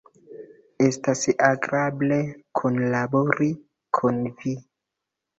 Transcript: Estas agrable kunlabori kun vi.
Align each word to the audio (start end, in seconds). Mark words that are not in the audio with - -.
Estas 0.83 1.19
agrable 1.47 2.17
kunlabori 2.59 3.51
kun 3.99 4.17
vi. 4.41 4.55